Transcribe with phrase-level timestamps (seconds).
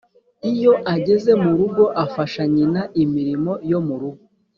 [0.51, 4.23] Iyo ageze mu rugo afasha nyina imirimo yo mu rugo